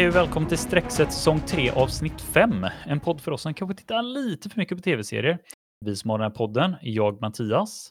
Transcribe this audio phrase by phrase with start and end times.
[0.00, 2.66] Hej och välkommen till Streckset säsong 3 avsnitt 5.
[2.86, 5.38] En podd för oss som kanske tittar lite för mycket på tv-serier.
[5.80, 7.90] Vi som har den här podden är jag Mattias.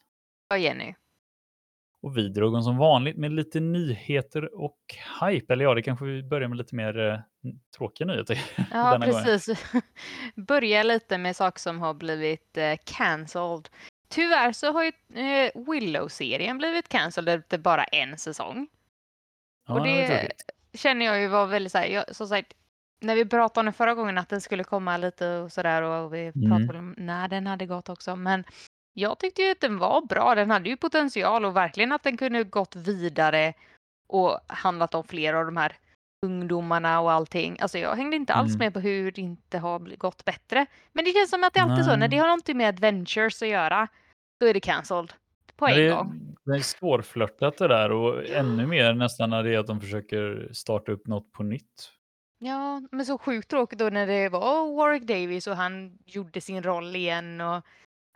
[0.54, 0.94] Och Jenny.
[2.04, 4.78] Och vi drog som vanligt med lite nyheter och
[5.22, 5.54] hype.
[5.54, 7.20] Eller ja, det kanske vi börjar med lite mer eh,
[7.78, 8.42] tråkiga nyheter.
[8.72, 9.74] Ja, precis.
[10.36, 13.70] Börja lite med saker som har blivit eh, cancelled.
[14.08, 18.68] Tyvärr så har ju eh, Willow-serien blivit cancelled efter bara en säsong.
[19.68, 20.59] Ja, och det tråkigt.
[20.74, 22.54] Känner jag ju var väldigt så här, jag, som sagt,
[23.02, 26.14] när vi pratade om det förra gången att den skulle komma lite och sådär och
[26.14, 26.50] vi Mm.
[26.50, 28.16] pratade om när den hade gått också.
[28.16, 28.44] Men
[28.94, 30.36] jag tyckte ju att den var bra.
[30.36, 33.54] Den hade ju potential och verkligen att den kunde gått vidare
[34.10, 35.76] och handlat om fler av de här
[36.26, 37.58] ungdomarna och allting.
[37.60, 38.60] Alltså jag hängde inte alls Mm.
[38.66, 40.66] med på hur det inte har gått bättre.
[40.94, 42.08] Men det känns som att det är alltid så, när Nej.
[42.10, 43.88] det har någonting med adventures att göra,
[44.40, 45.14] då är det cancelled.
[45.56, 46.29] På en det, gång.
[46.52, 50.50] Det är svårflörtat det där och ännu mer nästan när det är att de försöker
[50.54, 51.92] starta upp något på nytt.
[52.40, 56.64] Ja, men så sjukt tråkigt då när det var Warwick Davis och han gjorde sin
[56.64, 57.58] roll igen och,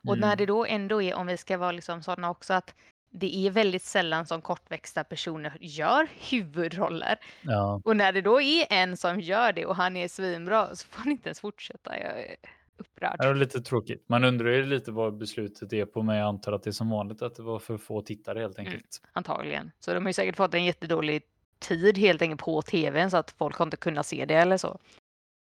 [0.07, 0.37] och när Mm.
[0.37, 2.75] det då ändå är, om vi ska vara liksom sådana också, att
[3.11, 7.15] det är väldigt sällan som kortväxta personer gör huvudroller.
[7.41, 7.81] Ja.
[7.85, 10.99] Och när det då är en som gör det och han är svinbra så får
[10.99, 11.99] han inte ens fortsätta.
[11.99, 12.35] Jag
[12.77, 13.15] upprörd.
[13.19, 14.05] Det är lite tråkigt.
[14.09, 16.89] Man undrar ju lite vad beslutet är på, men jag antar att det är som
[16.89, 18.71] vanligt att det var för få tittare helt Mm.
[18.71, 19.01] enkelt.
[19.13, 19.71] Antagligen.
[19.79, 21.23] Så de har ju säkert fått en jättedålig
[21.59, 24.79] tid helt enkelt på tvn så att folk har inte kunnat se det eller så.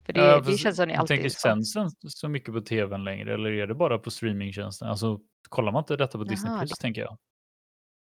[0.05, 1.39] För det, Ja, det känns som tänker, alltid så.
[1.63, 4.87] sänds så mycket på tvn längre eller är det bara på streamingtjänsten?
[4.87, 5.19] Alltså,
[5.49, 7.17] kollar man inte detta på Disney Jaha, Plus det- tänker jag.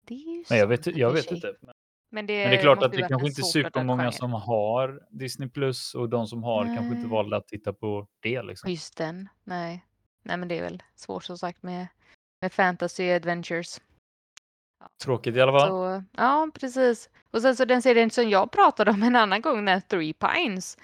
[0.07, 1.55] Det är ju Men jag vet, jag vet inte.
[1.61, 1.75] Men
[2.11, 5.49] Men det, men det är klart att det kanske inte är supermånga som har Disney
[5.49, 7.07] Plus och de som har kanske inte Nej.
[7.09, 8.43] valde att titta på det.
[8.43, 8.71] Liksom.
[8.71, 9.85] Just den, nej.
[10.23, 11.87] Nej men det är väl svårt som sagt med,
[12.41, 13.81] med fantasy adventures.
[15.05, 15.69] Tråkigt i alla fall.
[15.69, 17.11] Så, ja, precis.
[17.31, 20.79] Och sen så den serien som jag pratade om en annan gång, den Three Pines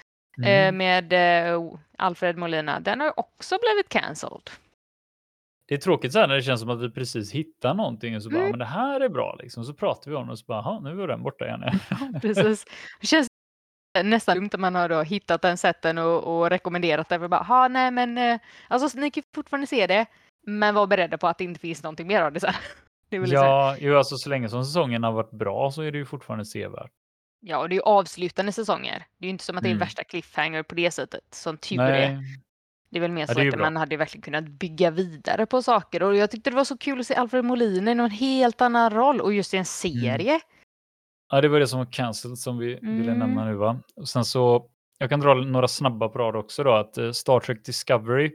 [0.44, 0.77] eh, Mm.
[0.77, 1.12] med
[1.53, 1.62] eh,
[1.99, 4.50] Alfred Molina, den har också blivit cancelled.
[5.72, 8.22] Det är tråkigt så här när det känns som att vi precis hittar någonting och
[8.22, 8.50] så bara, Mm.
[8.50, 9.65] men det här är bra liksom.
[9.65, 11.65] Så pratar vi om det och så bara, "Jaha, nu var den borta igen.
[12.22, 12.65] Precis.
[13.00, 13.27] Det känns
[14.03, 17.19] nästan dumt om man har då hittat den sätten och, och rekommenderat det.
[17.19, 18.38] För bara, "Ha, nej men eh,
[18.69, 20.06] alltså ni kan fortfarande se det,
[20.47, 22.53] men var beredda på att det inte finns någonting mer av det sen.
[23.11, 26.05] Det ja, jo, alltså så länge som säsongen har varit bra så är det ju
[26.05, 26.91] fortfarande sevärt.
[27.41, 29.05] Ja, och det är ju avslutande säsonger.
[29.19, 29.78] Det är ju inte som att det är Mm.
[29.81, 32.19] värsta cliffhanger på det sättet, som tur är.
[32.93, 33.65] Det är väl mer Ja, så ju att bra.
[33.65, 36.03] man hade verkligen kunnat bygga vidare på saker.
[36.03, 38.91] Och jag tyckte det var så kul att se Alfred Molina i någon helt annan
[38.91, 40.41] roll och just i en serie.
[41.31, 43.19] Ja, det var det som var cancelled som vi ville Mm.
[43.19, 43.81] nämna nu va.
[43.97, 47.41] Och sen så, jag kan dra några snabba på rad också då, att eh, Star
[47.41, 48.33] Trek Discovery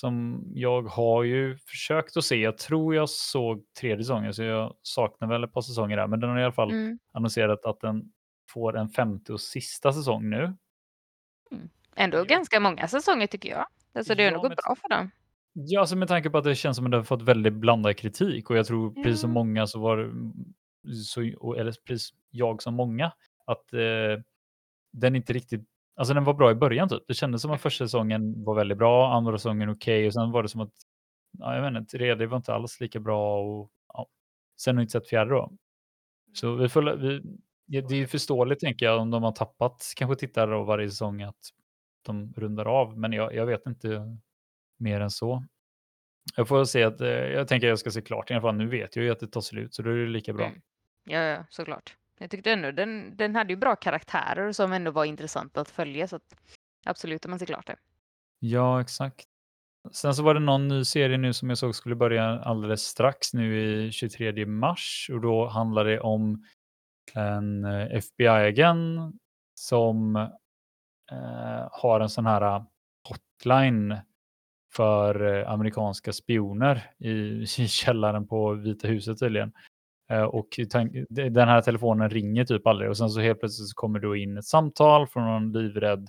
[0.00, 4.74] som jag har ju försökt att se, jag tror jag såg tredje säsongen så jag
[4.82, 6.98] saknar väl ett par säsonger där, men den har i alla fall Mm.
[7.12, 8.02] annonserat att den
[8.50, 10.54] får en femte och sista säsong nu.
[11.96, 12.24] Ändå Ja.
[12.24, 13.66] ganska många säsonger tycker jag.
[13.98, 15.10] Alltså det har Ja, nog gått bra för dem.
[15.52, 17.96] Ja, alltså med tanke på att det känns som att det har fått väldigt blandad
[17.96, 20.12] kritik och jag tror precis som många så var det,
[20.94, 23.12] så, eller precis jag som många,
[23.44, 24.22] att eh,
[24.92, 25.64] den inte riktigt,
[25.96, 27.02] alltså den var bra i början typ.
[27.08, 30.42] Det kändes som att första säsongen var väldigt bra, andra säsongen okej och sen var
[30.42, 30.72] det som att,
[31.38, 34.06] ja, jag vet inte, tredje var inte alls lika bra och ja.
[34.60, 35.52] sen har jag inte sett fjärde då.
[36.32, 37.22] Så vi får, vi,
[37.66, 41.22] det är ju förståeligt tänker jag om de har tappat kanske tittare av varje säsong
[41.22, 41.50] att
[42.02, 44.16] de rundar av, men jag, jag vet inte
[44.78, 45.44] mer än så.
[46.36, 48.54] Jag får se att, eh, jag tänker att jag ska se klart i alla fall.
[48.54, 50.46] Nu vet jag ju att det tar slut så då är det lika bra.
[50.46, 50.60] Mm.
[51.04, 51.96] Ja, ja, såklart.
[52.18, 56.08] Jag tyckte ändå den, den hade ju bra karaktärer som ändå var intressanta att följa.
[56.08, 56.34] Så att
[56.86, 57.76] absolut, om man ser klart det.
[58.38, 59.24] Ja, exakt.
[59.92, 63.34] Sen så var det någon ny serie nu som jag såg skulle börja alldeles strax
[63.34, 66.44] nu i 23 mars och då handlar det om
[67.14, 69.14] en eh, FBI-agent
[69.54, 70.28] som
[71.12, 72.62] Eh, har en sån här eh,
[73.08, 73.96] hotline
[74.72, 77.08] för eh, amerikanska spioner i,
[77.58, 79.52] i källaren på Vita huset tydligen.
[80.10, 80.48] Eh, och
[81.10, 84.38] den här telefonen ringer typ aldrig och sen så helt plötsligt så kommer då in
[84.38, 86.08] ett samtal från någon livrädd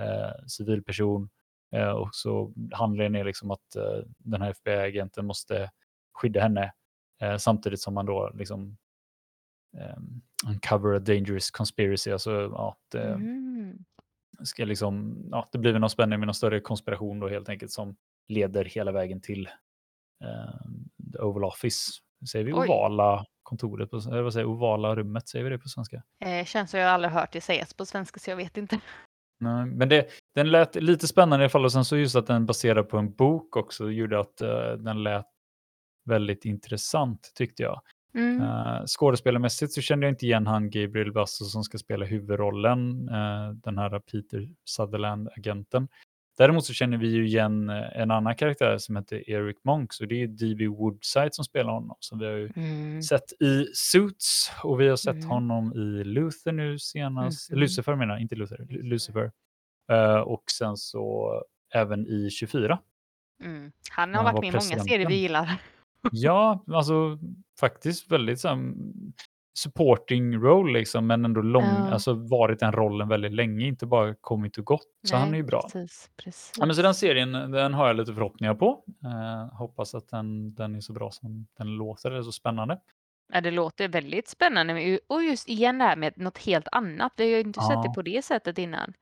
[0.00, 1.30] eh, civilperson
[1.74, 5.70] eh, och så handlingen är liksom att eh, den här FBI-agenten måste
[6.12, 6.72] skydda henne
[7.20, 8.76] eh, samtidigt som man då liksom
[9.96, 12.10] um, uncover a dangerous conspiracy.
[12.12, 13.84] Alltså, ja, det, Mm
[14.44, 17.72] ska liksom, ja, det blir väl någon spänning med någon större konspiration då helt enkelt
[17.72, 17.96] som
[18.28, 19.46] leder hela vägen till
[20.24, 21.92] eh, Oval Office.
[22.30, 22.68] Säger vi Oj.
[22.68, 26.02] ovala kontoret, på, eller vad säger ovala rummet, säger vi det på svenska?
[26.24, 28.80] Eh, känns som jag aldrig hört det sägas på svenska så jag vet inte.
[29.40, 32.26] Nej, men det, den lät lite spännande i alla fall och sen så just att
[32.26, 35.26] den baserar på en bok också gjorde att eh, den lät
[36.04, 37.80] väldigt intressant tyckte jag.
[38.14, 38.40] Mm.
[38.40, 43.52] Uh, skådespelarmässigt så kände jag inte igen han Gabriel Basso som ska spela huvudrollen, uh,
[43.54, 45.88] den här Peter Sutherland-agenten.
[46.38, 50.22] Däremot så känner vi ju igen en annan karaktär som heter Eric Monk, och det
[50.22, 50.66] är D.B.
[50.68, 53.02] Woodside som spelar honom, som vi har ju Mm.
[53.02, 55.28] sett i Suits och vi har sett Mm.
[55.28, 57.58] honom i Luther nu senast, Mhm.
[57.60, 59.32] Lucifer menar jag, inte Luther, Lu- Lucifer.
[59.92, 61.34] Uh, och sen så
[61.74, 62.78] även i 24.
[63.44, 63.72] Mm.
[63.90, 65.60] Han har han varit var med i många serier vi gillar.
[66.12, 67.18] Ja, alltså
[67.60, 68.72] faktiskt väldigt så här,
[69.58, 71.90] supporting roll liksom, men ändå lång, Ja.
[71.92, 74.86] alltså varit den rollen väldigt länge, inte bara kommit och gått.
[75.08, 75.62] Så han är ju bra.
[75.62, 76.52] Precis, precis.
[76.58, 78.84] Ja, men så den serien, den har jag lite förhoppningar på.
[79.04, 82.78] Eh, hoppas att den, den är så bra som den låter, eller så spännande.
[83.32, 84.98] Ja, det låter väldigt spännande.
[85.08, 87.12] Och just igen det här med något helt annat.
[87.16, 87.92] Vi har ju inte sett det Ja.
[87.94, 88.92] på det sättet innan.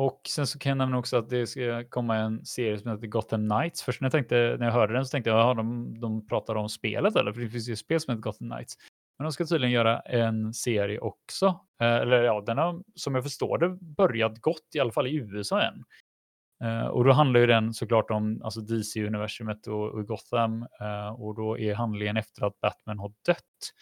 [0.00, 3.06] Och sen så kan jag nämna också att det ska komma en serie som heter
[3.06, 3.82] Gotham Knights.
[3.82, 6.54] Först när jag, tänkte, när jag hörde den så tänkte jag, jaha, de, de pratar
[6.54, 7.32] om spelet eller?
[7.32, 8.74] För det finns ju ett spel som heter Gotham Knights.
[9.18, 11.46] Men de ska tydligen göra en serie också.
[11.80, 15.14] Eh, eller ja, den har som jag förstår det börjat gott, i alla fall i
[15.14, 15.84] USA än.
[16.64, 20.66] Eh, och då handlar ju den såklart om alltså DC-universumet och, och Gotham.
[20.80, 23.72] eh, och då är handlingen efter att Batman har dött.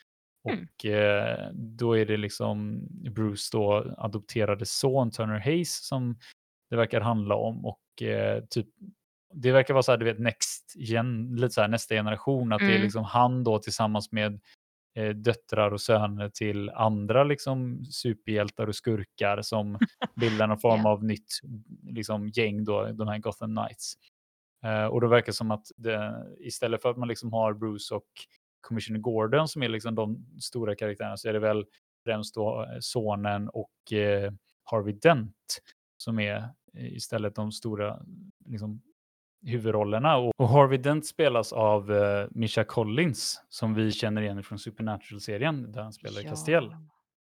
[0.48, 0.68] Mm.
[0.74, 2.80] Och eh, då är det liksom
[3.10, 6.18] Bruce då adopterade son Turner Hayes som
[6.70, 7.66] det verkar handla om.
[7.66, 8.66] Och eh, typ
[9.34, 12.58] det verkar vara så här, du vet, next gen, lite så här, nästa generation, att
[12.58, 12.82] det är Mm.
[12.82, 14.40] liksom han då tillsammans med
[14.98, 19.78] eh, döttrar och söner till andra liksom superhjältar och skurkar som
[20.20, 20.90] bildar någon form Ja.
[20.90, 21.32] av nytt
[21.82, 23.94] liksom, gäng då, de här Gotham Knights.
[24.64, 27.94] Eh, och då verkar det som att det, istället för att man liksom har Bruce
[27.94, 28.08] och
[28.68, 31.64] Commissioner Gordon som är liksom de stora karaktärerna så är det väl
[32.04, 34.32] främst då eh, sonen och eh,
[34.64, 35.62] Harvey Dent
[35.96, 36.36] som är
[36.74, 38.00] eh, istället de stora
[38.44, 38.82] liksom,
[39.42, 40.16] huvudrollerna.
[40.16, 45.72] Och, och Harvey Dent spelas av eh, Misha Collins som vi känner igen från Supernatural-serien
[45.72, 46.76] där han spelar Castiel.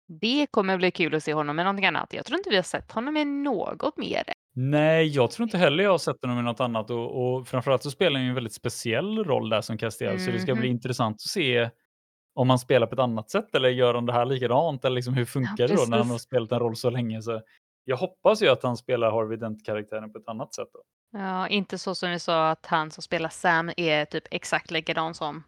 [0.08, 2.14] Det kommer bli kul att se honom med någonting annat.
[2.14, 4.24] Jag tror inte vi har sett honom med något mer.
[4.56, 7.84] Nej, jag tror inte heller jag har sett honom i något annat och, och framförallt
[7.84, 10.68] så spelar han ju en väldigt speciell roll där som Castiel, så det ska bli
[10.68, 10.76] Mhm.
[10.76, 11.70] intressant att se
[12.36, 15.14] om han spelar på ett annat sätt eller gör han det här likadant eller liksom
[15.14, 17.22] hur funkar det då när han har spelat en roll så länge.
[17.22, 17.42] Så
[17.86, 20.68] jag hoppas ju att han spelar Harvey Dent-karaktären på ett annat sätt.
[20.74, 20.80] Då.
[21.20, 25.14] Ja, inte så som ni sa att han som spelar Sam är typ exakt likadan
[25.14, 25.44] som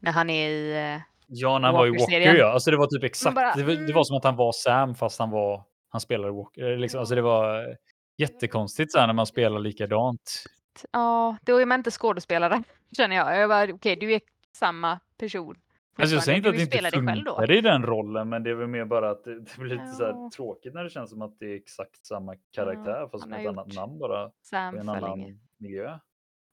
[0.00, 0.92] när han är i...
[0.94, 1.00] eh,
[1.32, 2.52] Ja, när han var i Walker ja.
[2.52, 3.94] Alltså det var typ exakt, bara, det, var, det mm.
[3.94, 6.76] var som att han var Sam fast han var, han spelade Walker.
[6.76, 7.00] Liksom.
[7.00, 7.74] Alltså det var eh,
[8.20, 10.44] jättekonstigt så här när man spelar likadant.
[10.90, 12.62] Ja, då är man inte skådespelare
[12.96, 13.38] känner jag.
[13.38, 14.20] Jag bara, okej, du är
[14.52, 15.56] samma person.
[15.98, 17.36] Alltså jag säger inte att det inte spelar dig själv då.
[17.36, 19.86] funkar i den rollen, men det är väl mer bara att det, det blir lite
[19.86, 20.30] så här Ja.
[20.36, 23.48] tråkigt när det känns som att det är exakt samma karaktär fast han med ett
[23.48, 25.38] annat namn bara Sam en annan länge.
[25.58, 25.98] miljö.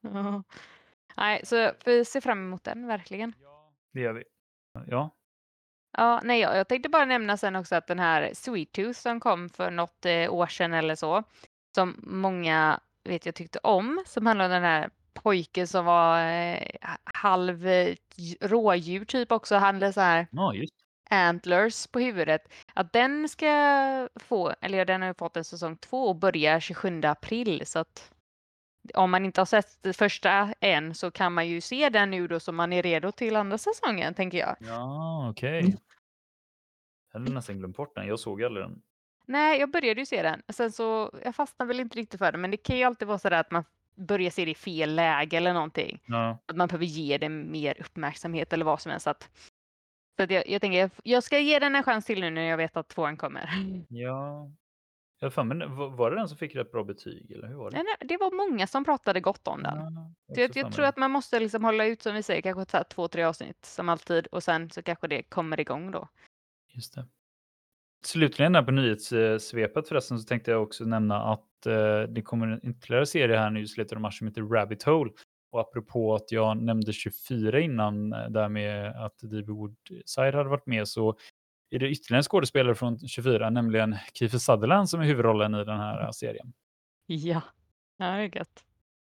[0.01, 0.43] Ja.
[1.17, 3.33] Nej, så vi ser fram emot den verkligen.
[3.93, 4.23] Det gör vi.
[4.87, 5.09] Ja,
[5.97, 9.19] Ja, nej, jag, jag tänkte bara nämna sen också att den här Sweet Tooth som
[9.19, 11.23] kom för något eh, år sedan eller så,
[11.77, 16.67] som många vet jag tyckte om, som handlar om den här pojken som var eh,
[17.03, 17.65] halv
[18.41, 20.73] rådjur typ också, hade så här ja just
[21.09, 22.41] antlers på huvudet.
[22.73, 26.59] Att den ska få, eller ja, den har ju fått en säsong två och börjar
[26.59, 28.11] 27 april så att
[28.93, 32.27] om man inte har sett det första än så kan man ju se den nu
[32.27, 34.55] då så man är redo till andra säsongen tänker jag.
[34.59, 35.59] Ja, okej.
[35.59, 35.77] Mm.
[37.13, 38.07] Jag hade nästan glömt bort den.
[38.07, 38.81] Jag såg aldrig den.
[39.27, 40.41] Nej, jag började ju se den.
[40.49, 43.19] Sen så, jag fastnade väl inte riktigt för det, men det kan ju alltid vara
[43.19, 43.63] så där att man
[43.95, 45.99] börjar se det i fel läge eller någonting.
[46.05, 49.03] Ja, Att man behöver ge det mer uppmärksamhet eller vad som helst.
[49.03, 49.29] Så att,
[50.17, 52.41] så att jag, jag tänker, jag- jag ska ge den en chans till nu när
[52.41, 53.49] jag vet att tvåan kommer.
[53.89, 54.51] ja.
[55.19, 57.77] Jag för mig, var det den som fick rätt bra betyg eller hur var det?
[57.77, 59.75] Nej, nej, Det var många som pratade gott om den.
[59.77, 62.83] Ja, jag, jag för tror att man måste liksom hålla ut som vi säger, kanske
[62.83, 66.07] två, tre avsnitt som alltid och sen så kanske det kommer igång då.
[66.73, 67.05] Just det.
[68.05, 72.69] Slutligen där på nyhetssvepet förresten så tänkte jag också nämna att eh, det kommer en
[72.69, 75.11] ytterligare serie här nu i slutet av mars som heter Rabbit Hole.
[75.51, 79.51] Och apropå att jag nämnde 24 innan, eh, där med att D.B.
[79.51, 81.17] Woodside hade varit med, så
[81.69, 85.79] är det ytterligare en skådespelare från 24, nämligen Kiefer Sutherland som är huvudrollen i den
[85.79, 86.53] här eh, serien.
[87.97, 88.63] Ja, det är gött.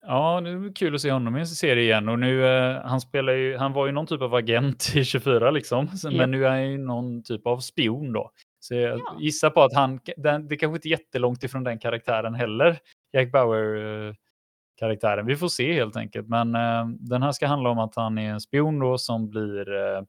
[0.07, 3.01] Ja, det är kul att se honom i en serie igen och nu, eh, han
[3.01, 6.51] spelar ju, han var ju någon typ av agent i 24 liksom, men nu är
[6.51, 8.31] han ju någon typ av spion då.
[8.63, 9.17] Så jag Ja.
[9.21, 12.79] gissar på att han, den, det kanske inte är jättelångt ifrån den karaktären heller,
[13.13, 15.27] Jack Bauer-karaktären.
[15.27, 18.31] Vi får se helt enkelt, men eh, den här ska handla om att han är
[18.31, 20.03] en spion då som blir eh,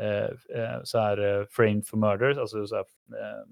[0.00, 0.30] eh,
[0.62, 2.84] eh, så här eh, framed for murder, alltså så här,
[3.20, 3.44] eh,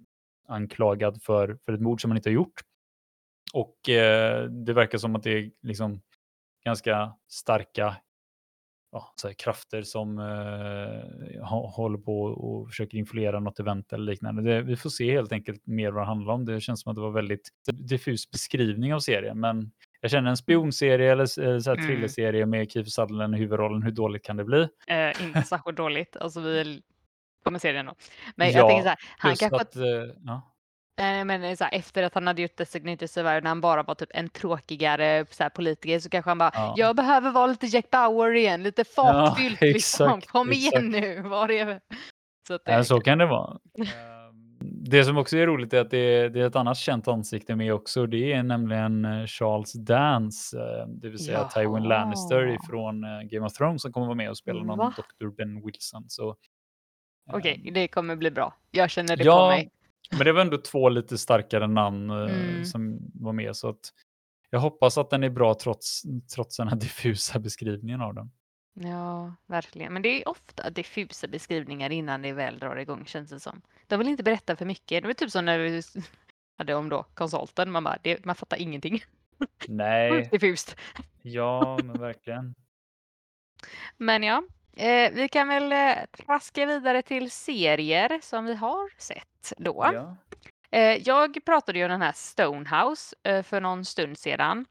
[0.48, 2.60] anklagad för, för ett mord som han inte har gjort.
[3.54, 6.00] Och eh, det verkar som att det är liksom
[6.64, 7.96] ganska starka
[8.92, 11.44] ja, så krafter som eh,
[11.74, 14.42] håller på och försöker influera något event eller liknande.
[14.42, 16.44] Det, vi får se helt enkelt mer vad det handlar om.
[16.44, 20.36] Det känns som att det var väldigt diffus beskrivning av serien, men jag känner en
[20.36, 21.86] spionserie eller så här Mm.
[21.86, 23.82] thrillerserie med Kiefer Sutherland i huvudrollen.
[23.82, 24.68] Hur dåligt kan det bli?
[24.86, 26.16] Eh, inte särskilt dåligt.
[26.16, 26.82] Alltså vi
[27.44, 27.94] kommer se det ändå.
[28.36, 30.51] Men Ja, jag tänker så här, han kanske att, eh, ja.
[31.02, 33.94] Eh, men så här, efter att han hade gjort Designated Survivor när han bara var
[33.94, 36.74] typ en tråkigare så här, politiker så kanske han bara Ja.
[36.76, 40.08] jag behöver vara lite Jack Bauer igen, lite fartfyllt liksom.
[40.08, 41.04] exakt, Kom igen exakt.
[41.16, 41.80] nu, var är
[42.48, 43.58] Så att det, Ja, så kan det vara.
[43.78, 43.88] Ehm,
[44.84, 47.56] Det som också är roligt är att det är, det är ett annat känt ansikte
[47.56, 48.06] med också.
[48.06, 51.78] Det är nämligen eh, Charles Dance, eh, det vill säga Tywin Jaha.
[51.84, 54.94] Lannister ifrån eh, Game of Thrones som kommer vara med och spela någon Va?
[54.96, 55.26] Dr.
[55.36, 56.04] Ben Wilson.
[56.08, 56.36] Så,
[57.32, 58.54] Okej, ehm, det kommer bli bra.
[58.70, 59.70] Jag känner det på ja, mig.
[60.10, 62.64] Men det var ändå två lite starkare namn eh, Mm.
[62.64, 63.56] som var med.
[63.56, 63.92] Så att
[64.50, 66.02] jag hoppas att den är bra trots,
[66.34, 68.30] trots den här diffusa beskrivningen av den.
[68.74, 69.92] Ja, verkligen.
[69.92, 73.62] Men det är ofta diffusa beskrivningar innan det väl drar igång känns det som.
[73.86, 75.02] De vill inte berätta för mycket.
[75.02, 75.82] Det var typ som när vi
[76.58, 77.70] hade om då konsulten.
[77.70, 79.00] Man bara, det, man fattar ingenting.
[79.68, 80.76] Nej, Diffust.
[81.22, 82.54] ja men verkligen.
[83.96, 84.42] Men ja,
[84.76, 89.90] eh, vi kan väl eh, traska vidare till serier som vi har sett då.
[89.94, 90.16] Ja.
[90.72, 94.66] Eh, jag pratade ju om den här Stonehouse eh, för någon stund sedan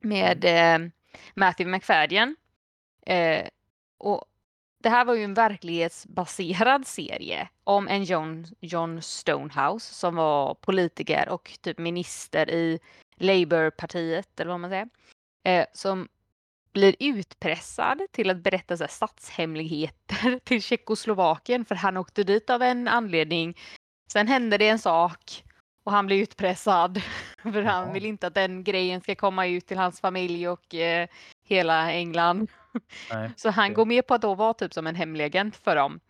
[0.00, 0.88] med eh,
[1.34, 2.36] Matthew McFadden.
[3.98, 4.24] Och
[4.82, 11.28] det här var ju en verklighetsbaserad serie om en John, John Stonehouse som var politiker
[11.28, 12.80] och typ minister i
[13.16, 15.66] Labourpartiet eller vad man säger.
[15.72, 16.08] Som
[16.74, 22.62] blir utpressad till att berätta så här, statshemligheter till Tjeckoslovakien för han åkte dit av
[22.62, 23.58] en anledning.
[24.12, 25.44] Sen hände det en sak
[25.84, 27.02] och han blir utpressad
[27.42, 31.08] för han vill inte att den grejen ska komma ut till hans familj och eh,
[31.44, 32.50] hela England.
[33.12, 33.74] Nej, Så han okej.
[33.74, 36.00] går med på att då vara typ som en hemlig agent för dem.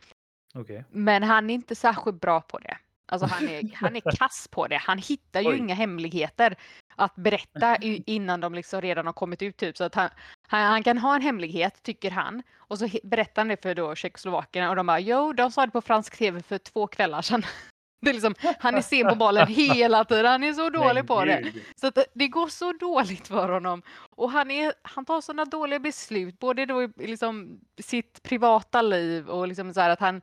[0.54, 0.84] okej.
[0.90, 2.76] Men han är inte särskilt bra på det.
[3.12, 4.76] Alltså han är, han är kass på det.
[4.76, 5.58] Han hittar ju Oj.
[5.58, 6.56] inga hemligheter
[6.96, 9.56] att berätta innan de liksom redan har kommit ut.
[9.56, 9.76] Typ.
[9.76, 10.08] Så att han,
[10.48, 12.42] han, han kan ha en hemlighet, tycker han.
[12.56, 15.72] Och så berättar han det för då Tjeckoslovakerna och de bara jo, de sa det
[15.72, 17.42] på fransk tv för två kvällar sedan.
[18.00, 20.26] Det är liksom, han är sen på bollen hela tiden.
[20.26, 21.52] Han är så dålig Men på det.
[21.76, 23.82] Så att det- går så dåligt för honom.
[24.16, 29.28] Och han, är, han tar sådana dåliga beslut, både då i liksom sitt privata liv
[29.28, 30.22] och liksom så här att han,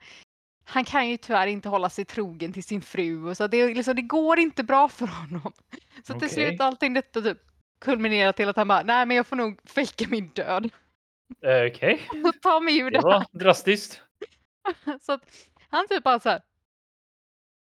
[0.63, 3.25] han kan ju tyvärr inte hålla sig trogen till sin fru.
[3.29, 5.51] Och så det, liksom, det går inte bra för honom.
[6.03, 6.29] Så till Okej.
[6.29, 7.37] slut allting detta typ
[7.81, 10.69] kulminerar till att han bara, nej men jag får nog fejka min död
[11.67, 13.25] Okej, och ta mig ur det det var här.
[13.31, 14.01] drastiskt.
[15.01, 15.25] Så att
[15.69, 16.41] han typ bara så här,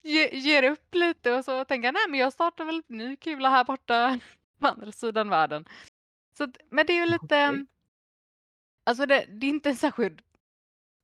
[0.03, 3.17] ge, ger upp lite och så tänker han, nej men jag startar väl en ny
[3.17, 4.19] kula här borta
[4.61, 5.65] på andra sidan världen.
[6.37, 7.67] Så att, men det är ju lite, Okej.
[8.87, 10.19] alltså det, det är inte en särskilt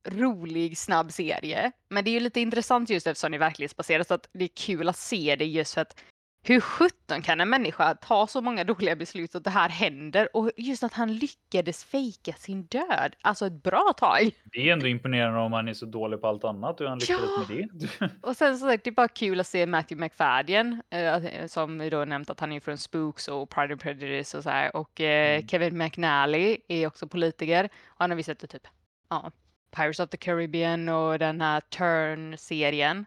[0.07, 1.73] rolig snabb serie.
[1.91, 4.51] Men det är ju lite intressant just eftersom det är verklighetsbaserat så att det är
[4.57, 6.01] kul att se det just för att
[6.49, 10.51] hur sjutton kan en människa ta så många dåliga beslut att det här händer och
[10.57, 14.31] just att han lyckades fejka sin död, alltså ett bra tag.
[14.45, 17.21] Det är ändå imponerande om han är så dålig på allt annat hur han lyckades
[17.39, 17.45] Ja.
[17.49, 18.11] med det.
[18.29, 22.05] Och sen så är det bara kul att se Matthew McFadden eh, som vi då
[22.05, 24.77] nämnt att han är från Spooks och Pride and Prejudice och så här.
[24.77, 25.49] Och eh, Mm.
[25.49, 27.65] Kevin McNally är också politiker.
[27.65, 28.67] Och han har vi sett det typ
[29.11, 29.31] ja,
[29.77, 33.07] Pirates of the Caribbean och den här Turn-serien.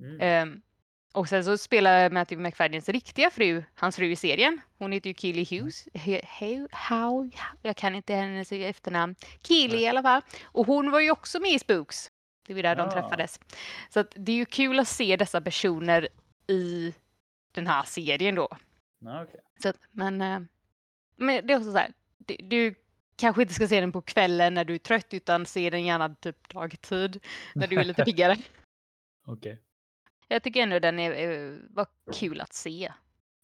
[0.00, 0.20] Mm.
[0.20, 0.62] Ehm,
[1.12, 4.60] och sen så spelar Matthew McFaddens riktiga fru, hans fru i serien.
[4.78, 5.88] Hon heter ju Keely Hughes.
[5.94, 7.30] He, he, how,
[7.62, 9.14] jag kan inte hennes efternamn.
[9.42, 9.82] Keely Nej.
[9.82, 10.22] i alla fall.
[10.44, 12.10] Och hon var ju också med i Spooks.
[12.46, 12.92] Det var där de Ja.
[12.92, 13.40] träffades.
[13.90, 16.08] Så det är ju kul att se dessa personer
[16.46, 16.94] i
[17.52, 18.48] den här serien då.
[18.98, 19.40] Ja, okej.
[19.62, 20.40] Så att, men, eh,
[21.16, 21.92] men det är också så här.
[22.18, 22.74] Du, du
[23.18, 26.14] kanske inte ska se den på kvällen när du är trött utan se den gärna
[26.14, 28.36] typ dagtid när du är lite piggare.
[29.26, 29.62] Okej.
[30.28, 32.92] Jag tycker ändå den är, eh, var kul att se.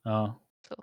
[0.02, 0.40] Ja.
[0.68, 0.74] Så.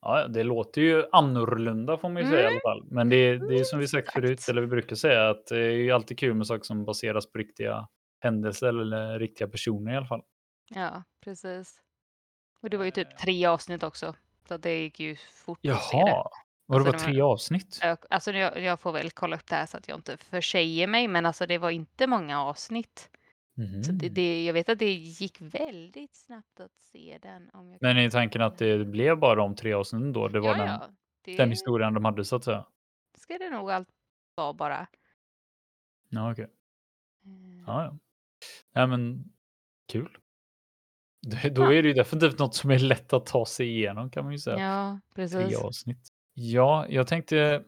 [0.00, 2.52] Ja, det låter ju annorlunda får man ju säga i Mm.
[2.52, 2.84] alla fall.
[2.90, 5.58] Men det, är- det är som vi sagt förut, eller vi brukar säga, att det
[5.58, 7.88] är ju alltid kul med saker som baseras på riktiga
[8.20, 10.22] händelser eller riktiga personer i alla fall.
[10.68, 11.80] Ja, precis.
[12.60, 12.94] Och det var ju Eh.
[12.94, 14.14] typ tre avsnitt också.
[14.48, 16.24] Så det gick ju fort att se det.
[16.66, 17.80] Var det Alltså, bara tre avsnitt?
[18.10, 21.08] Alltså jag, jag får väl kolla upp det här så att jag inte försäger mig.
[21.08, 23.10] Men alltså det var inte många avsnitt.
[23.56, 24.14] Så det, Mhm.
[24.14, 27.50] det, jag vet att det gick väldigt snabbt att se den.
[27.52, 30.28] Om jag Men är tanken att det blev bara de tre avsnitten då?
[30.28, 30.88] Det var ja, den, ja,
[31.24, 32.66] det den historien de hade så att säga?
[33.18, 33.88] ska det nog allt
[34.34, 34.86] vara bara.
[36.08, 36.44] Ja, okej.
[36.44, 37.98] Eh, Ja, ja.
[38.72, 39.24] ja, men
[39.92, 40.18] kul.
[41.22, 41.72] Det, då Ja.
[41.72, 44.38] är det ju definitivt något som är lätt att ta sig igenom kan man ju
[44.38, 44.58] säga.
[44.58, 45.58] Ja, Tre precis.
[45.60, 46.08] avsnitt.
[46.38, 47.62] Ja, jag tänkte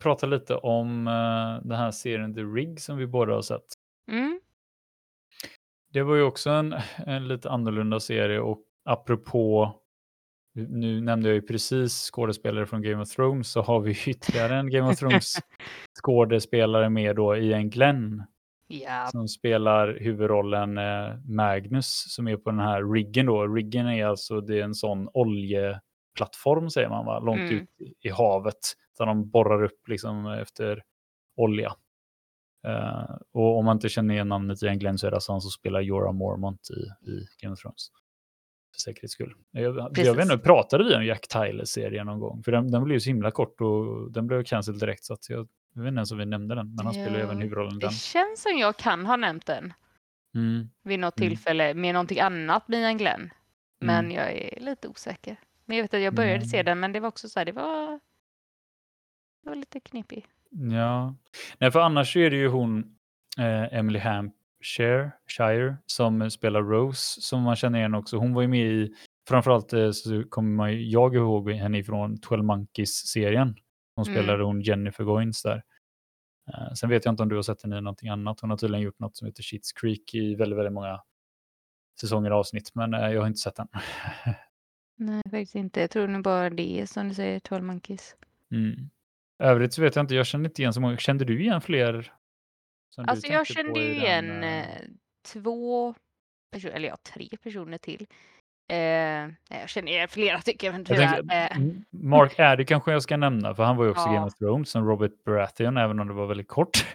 [0.00, 3.64] prata lite om uh, den här serien The Rig som vi båda har sett.
[4.10, 4.40] Mm.
[5.92, 6.74] Det var ju också en,
[7.06, 9.74] en lite annorlunda serie och apropå,
[10.54, 14.70] nu nämnde jag ju precis skådespelare från Game of Thrones, så har vi ytterligare en
[14.70, 15.34] Game of Thrones
[16.02, 18.24] skådespelare med då Ian Glenn.
[18.66, 19.06] Ja.
[19.06, 23.46] Som spelar huvudrollen eh, Magnus som är på den här riggen då.
[23.46, 25.08] Riggen är alltså det är en sån
[26.22, 27.54] oljeplattform säger man va, långt Mm.
[27.56, 27.68] ut
[28.00, 28.58] i, havet.
[28.98, 30.82] Där de borrar upp liksom efter
[31.36, 31.74] olja.
[32.66, 35.50] Eh, och om man inte känner igen namnet Glenn så är det alltså han som
[35.50, 37.88] spelar Jorah Mormont i, i Game of Thrones.
[38.74, 39.34] För säkerhets skull.
[39.50, 40.16] Jag, jag Precis.
[40.16, 42.42] vet inte, pratade vi om Jack Tyler-serien någon gång?
[42.42, 45.28] För den, den blev ju så himla kort och den blev cancelled direkt så att
[45.30, 46.74] jag, jag vet inte ens om vi nämnde den.
[46.74, 47.88] Men han spelar Ja, även huvudrollen i den.
[47.90, 49.72] Det känns som jag kan ha nämnt den
[50.34, 50.68] Mm.
[50.84, 51.30] vid något Mm.
[51.30, 53.30] tillfälle med någonting annat med Ian Glenn.
[53.80, 54.16] Men Mm.
[54.16, 55.36] jag är lite osäker.
[55.68, 56.64] Men jag vet att jag började se Mm.
[56.66, 58.00] den men det var också så här, det var,
[59.42, 60.26] det var lite knepig.
[60.50, 61.14] Ja,
[61.58, 62.96] nej för annars är det ju hon
[63.38, 68.16] eh, Emily Hampshire Shire, som spelar Rose som man känner igen också.
[68.16, 68.94] Hon var ju med i,
[69.28, 73.56] framförallt eh, så kommer man, jag ihåg henne ifrån 12 Monkeys-serien.
[73.94, 74.14] Hon Mm.
[74.16, 75.62] spelade hon Jennifer Goins där.
[76.52, 78.40] Eh, sen vet jag inte om du har sett henne i någonting annat.
[78.40, 81.00] Hon har tydligen gjort något som heter Schitt's Creek i väldigt, väldigt många
[82.00, 83.68] säsonger och avsnitt, men eh, jag har inte sett den.
[84.98, 85.80] Nej, faktiskt inte.
[85.80, 88.16] Jag tror nog bara det är som du säger, 12 Monkeys.
[88.52, 88.90] mm.
[89.42, 90.96] Övrigt så vet jag inte, jag känner inte igen så många.
[90.96, 92.12] Kände du igen fler?
[92.96, 94.66] Alltså jag kände i ju den, igen eh,
[95.32, 95.94] två
[96.52, 98.06] personer, eller ja, tre personer till.
[98.70, 98.78] Eh,
[99.60, 101.16] jag känner igen flera stycken men Jag tyvärr.
[101.16, 104.12] tänker, eh, Mark Addy kanske jag ska nämna, för han var ju också Ja.
[104.12, 106.86] Game of Thrones som Robert Baratheon, även om det var väldigt kort.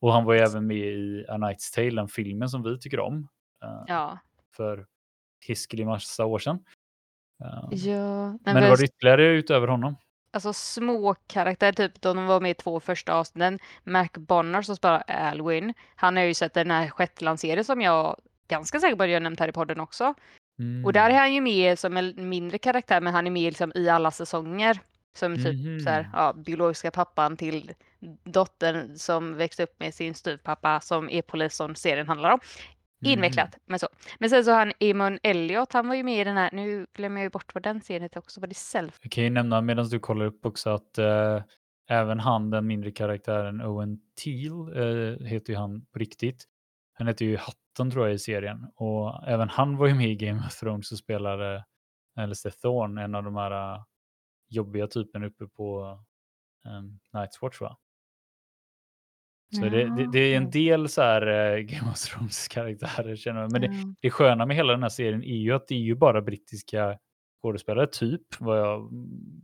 [0.00, 3.00] Och han var ju även med i A Knight's Tale, den filmen som vi tycker
[3.00, 3.28] om,
[3.64, 4.18] eh, ja.
[4.56, 4.86] för
[5.46, 6.64] hiskelig massa år sedan.
[7.38, 7.68] Ja.
[7.70, 9.96] Nej, Men för var det ytterligare utöver honom?
[10.30, 13.58] Alltså små karaktärer, typ de var med i två första avsnitten.
[13.84, 15.74] Mac Bonner som spelar Alwyn.
[15.96, 18.16] Han har ju sett den här Shetland-serien som jag
[18.48, 20.14] ganska säker på att jag nämnt här i podden också.
[20.84, 21.18] Och där är Mm.
[21.18, 24.80] han ju med som en mindre karaktär men han är med liksom i alla säsonger.
[25.18, 27.72] Som typ så här, ja, biologiska pappan till
[28.24, 32.38] dottern som växte upp med sin styvpappa som är polis som serien handlar om.
[33.04, 33.88] Invecklat, men så.
[34.18, 37.20] Men sen så han Eamon Elliot, han var ju med i den här, nu glömmer
[37.20, 38.98] jag ju bort vad den serien hette också, var det Self?
[39.02, 41.42] Jag kan ju nämna medan du kollar upp också att eh,
[41.88, 46.44] även han, den mindre karaktären Owen Teal, eh, heter ju han på riktigt.
[46.92, 50.16] Han heter ju Hutton tror jag i serien och även han var ju med i
[50.16, 51.64] Game of Thrones och spelade
[52.16, 53.82] Alistair Thorne, en av de här eh,
[54.48, 55.98] jobbiga typen uppe på
[56.64, 57.76] um, Night's Watch va?
[59.54, 60.50] Så det, det, det är en Ja.
[60.50, 63.52] del så här eh, Game of Thrones karaktärer känner jag.
[63.52, 63.94] Men det, Ja.
[64.00, 66.98] det sköna med hela den här serien är ju att det är ju bara brittiska
[67.42, 68.90] skådespelare, typ, vad jag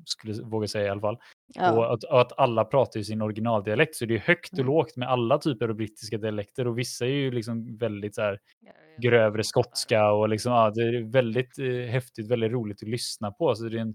[0.05, 1.19] skulle våga säga i alla fall.
[1.55, 1.73] Ja.
[1.73, 4.67] Och, att, och att alla pratar ju sin originaldialekt, så det är högt och Mm.
[4.67, 8.39] lågt med alla typer av brittiska dialekter och vissa är ju liksom väldigt så här
[8.61, 13.31] Ja, grövre skotska och liksom, ja, det är väldigt eh, häftigt, väldigt roligt att lyssna
[13.33, 13.55] på.
[13.55, 13.95] Så det är en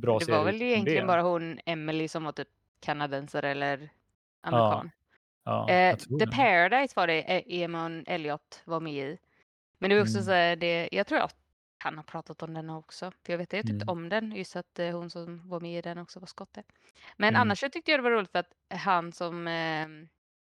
[0.00, 0.38] bra det serie.
[0.38, 1.06] var väl egentligen det.
[1.06, 2.48] bara hon Emily som var typ
[2.86, 3.90] kanadensare eller
[4.42, 4.90] amerikan.
[5.44, 6.26] Ja, eh, jag The det.
[6.26, 9.18] Paradise var det eh, Eamon Elliot var med i.
[9.78, 10.24] Men det var också Mm.
[10.24, 11.30] så här, det, jag tror jag
[11.78, 13.10] kan ha pratat om den också.
[13.24, 13.88] För jag vet att jag tyckte Mm.
[13.88, 16.62] om den, just att eh, hon som var med i den också var skotte.
[17.16, 17.40] Men Mm.
[17.40, 19.88] annars så tyckte jag det var roligt för att han som eh,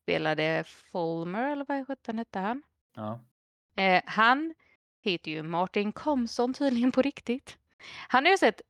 [0.03, 2.63] spelade Fulmer, eller vad sjutton hette han?
[2.95, 3.21] Ja.
[3.77, 4.55] Eh, han
[5.03, 7.59] heter ju Martin Komson tydligen på riktigt.
[8.09, 8.61] Han har jag sett,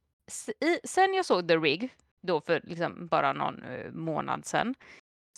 [0.60, 4.74] i, sen jag såg The Rig, då för liksom bara någon eh, månad sedan,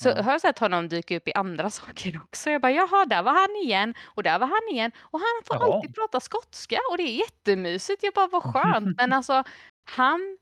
[0.03, 0.23] så Ja.
[0.23, 2.51] har jag sett honom dyka upp i andra saker också.
[2.51, 4.91] Jag bara, jaha, där var han igen och där var han igen.
[5.01, 5.75] Och han får Jaha.
[5.77, 8.03] alltid prata skotska och det är jättemysigt.
[8.03, 8.97] Jag bara, vad skönt.
[8.97, 9.45] Men alltså,
[9.85, 10.39] han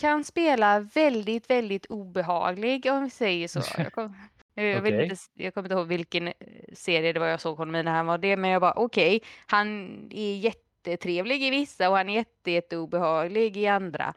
[0.00, 3.60] kan spela väldigt, väldigt obehaglig om vi säger så.
[3.78, 4.16] Jag, kom,
[4.54, 5.02] jag, Okej.
[5.02, 6.34] inte, jag kommer inte ihåg vilken eh,
[6.74, 9.20] serie det var jag såg honom i när han var det, men jag bara okej,
[9.46, 14.14] han är jättetrevlig i vissa och han är jätte, jätteobehaglig i andra.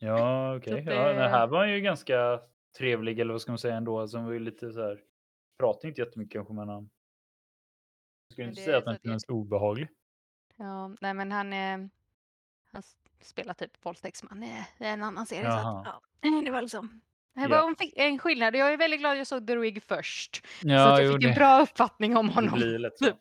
[0.00, 0.78] Ja, okej.
[0.80, 2.40] att Ja, det- här var ju ganska
[2.78, 4.00] trevlig, eller vad ska man säga ändå.
[4.00, 5.00] Alltså, han var ju lite så här,
[5.58, 6.90] pratade inte jättemycket kanske, men han...
[8.28, 9.88] Jag skulle inte det säga att så han kändes obehaglig.
[10.56, 11.78] Ja, nej men han, eh,
[12.72, 12.82] han
[13.22, 15.44] spelar typ våldtäktsman i en annan serie.
[15.50, 15.86] Så att,
[16.20, 17.00] ja, det var liksom
[17.34, 17.48] det Ja.
[17.48, 18.56] var en, fi- en skillnad.
[18.56, 20.36] Jag är väldigt glad jag såg The Rig först.
[20.46, 22.54] så Ja, att jag jo, fick en det, bra uppfattning om det honom.
[22.54, 23.04] blir lätt så.
[23.12, 23.16] Typ.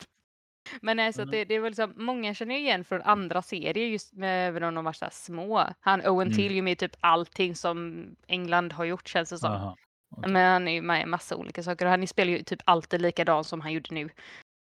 [0.82, 1.32] Men så att Mm.
[1.32, 4.76] det, det var liksom, många känner ju igen från andra serier, just med, även om
[4.76, 5.64] de var så här små.
[5.80, 6.38] Han Owen Mm.
[6.38, 9.52] Till är ju med i typ allting som England har gjort känns det som.
[9.52, 9.76] Aha.
[10.18, 10.32] okej.
[10.32, 13.02] Men han är ju med i massa olika saker och han spelar ju typ alltid
[13.02, 14.10] likadant som han gjorde nu.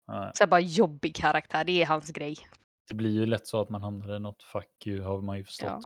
[0.08, 2.38] Ja, Så bara jobbig karaktär, det är hans grej.
[2.90, 5.44] Det blir ju lätt så att man hamnar i något fack ju, har man ju
[5.46, 5.84] förstått.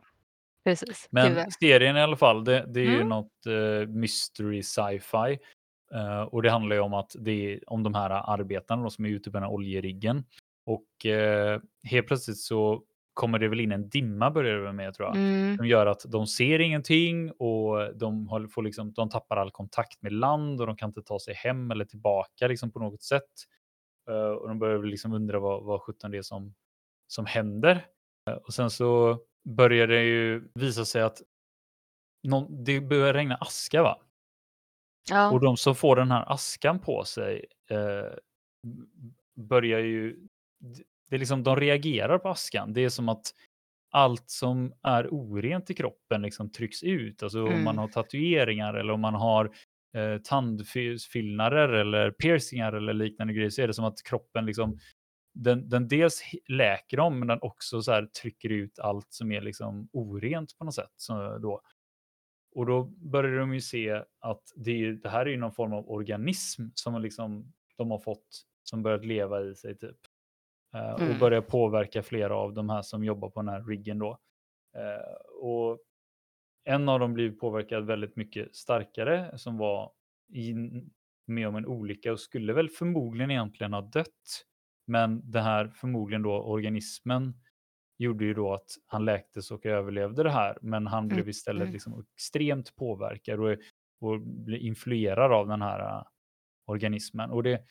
[0.64, 1.08] Precis.
[1.10, 3.08] Men serien i alla fall, det, det är ju Mm.
[3.08, 5.38] något eh, mystery sci-fi.
[5.94, 9.04] Eh, och det handlar ju om att det är om de här arbetarna då, som
[9.04, 10.24] är ute på den här oljeriggen.
[10.66, 12.82] Och eh, helt plötsligt så
[13.14, 15.16] kommer det väl in en dimma börjar det med tror jag.
[15.16, 15.56] Mm.
[15.56, 20.02] Som gör att de ser ingenting och de, har, får liksom, de tappar all kontakt
[20.02, 23.32] med land och de kan inte ta sig hem eller tillbaka liksom på något sätt.
[24.10, 26.54] Eh, och de börjar liksom undra vad, vad sjutton det är som,
[27.06, 27.86] som händer.
[28.46, 31.22] Och sen så börjar det ju visa sig att
[32.22, 33.98] någon, det börjar regna aska va?
[35.10, 35.30] Ja.
[35.30, 38.18] Och de som får den här askan på sig eh,
[39.36, 40.16] börjar ju...
[41.10, 42.72] Det är liksom, de reagerar på askan.
[42.72, 43.32] Det är som att
[43.90, 47.22] allt som är orent i kroppen liksom trycks ut.
[47.22, 47.78] Alltså om man Mm.
[47.78, 49.44] har tatueringar eller om man har
[49.96, 54.78] eh, tandfyllnader eller piercingar eller liknande grejer så är det som att kroppen liksom
[55.34, 59.40] den, den dels läker dem men den också så här trycker ut allt som är
[59.40, 60.92] liksom orent på något sätt.
[60.96, 61.60] Så då.
[62.52, 65.72] Och då börjar de ju se att det, är, det här är ju någon form
[65.72, 69.96] av organism som liksom, de har fått som börjat leva i sig typ.
[70.74, 71.18] Eh, och Mm.
[71.18, 74.18] börjar påverka flera av de här som jobbar på den här riggen då.
[74.76, 75.78] Eh, och
[76.64, 79.92] en av dem blir påverkad väldigt mycket starkare som var
[80.34, 80.54] i,
[81.26, 84.44] med om en olycka och skulle väl förmodligen egentligen ha dött.
[84.86, 87.34] Men det här förmodligen då organismen
[87.98, 90.58] gjorde ju då att han läktes och överlevde det här.
[90.62, 91.72] Men han blev istället mm.
[91.72, 93.56] liksom extremt påverkad och,
[94.00, 96.02] och blev influerad av den här äh,
[96.66, 97.30] organismen.
[97.30, 97.62] Och det,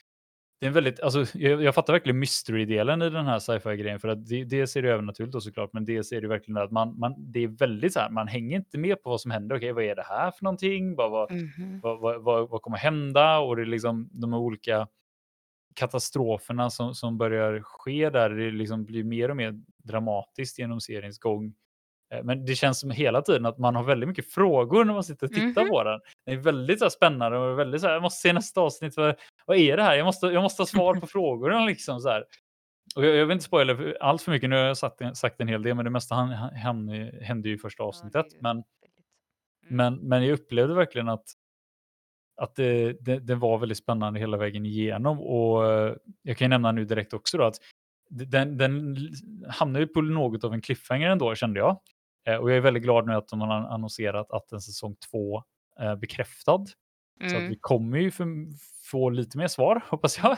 [0.60, 4.08] det är en väldigt, alltså, jag, jag fattar verkligen mystery-delen i den här sci-fi-grejen för
[4.08, 7.00] att det, dels är det övernaturligt då såklart, men dels är det verkligen att man,
[7.00, 9.56] man, det är väldigt så här, man hänger inte med på vad som händer.
[9.56, 10.96] Okej, vad är det här för någonting?
[10.96, 11.80] Vad, vad, Mhm.
[11.84, 13.40] vad, vad, vad, vad kommer hända?
[13.40, 14.88] Och det är liksom de olika
[15.76, 18.30] katastroferna som, som börjar ske där.
[18.30, 21.54] Det liksom blir mer och mer dramatiskt genom seriens gång.
[22.14, 25.04] Eh, Men det känns som hela tiden att man har väldigt mycket frågor när man
[25.04, 25.70] sitter och tittar Mhm.
[25.72, 26.00] på den.
[26.26, 28.98] Det är väldigt så spännande och väldigt så här, jag måste se nästa avsnitt.
[28.98, 29.96] Vad, vad är det här?
[29.96, 32.26] Jag måste, jag måste ha svar på frågorna liksom så här.
[32.96, 35.16] Och jag, jag vill inte spoila för- allt för mycket, nu har jag sagt, en-
[35.16, 36.90] sagt en hel del, men det mesta han, han, han,
[37.22, 38.26] hände ju i första avsnittet.
[38.42, 38.64] Men
[39.70, 40.08] men, Mm.
[40.10, 41.26] men jag upplevde verkligen att,
[42.38, 45.20] att det, det, det var väldigt spännande hela vägen igenom.
[45.20, 47.58] Och eh, jag kan ju nämna nu direkt också då att
[48.10, 48.98] den, den
[49.50, 51.80] hamnar ju på något av en cliffhanger ändå kände jag.
[52.28, 55.44] Eh, Och jag är väldigt glad nu att de har annonserat att en säsong två
[55.80, 56.66] är bekräftad.
[57.30, 57.58] Så att vi Mm.
[57.62, 58.12] kommer ju
[58.92, 60.38] få lite mer svar, hoppas jag.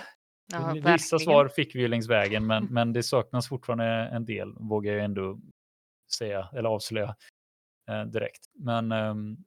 [0.51, 1.19] Ja, Vissa verkligen.
[1.19, 5.03] svar fick vi ju längs vägen, men, men det saknas fortfarande en del, vågar jag
[5.03, 5.39] ändå
[6.17, 7.15] säga, eller avslöja
[7.89, 8.45] eh, direkt.
[8.53, 9.37] Men ehm,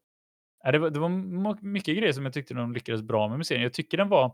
[0.65, 3.63] det, var, det var mycket grejer som jag tyckte de lyckades bra med serien.
[3.63, 4.33] Jag tycker den var,